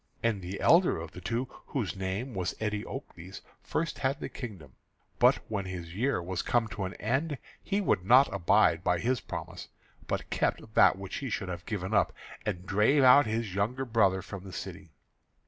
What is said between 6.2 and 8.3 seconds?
was come to an end, he would not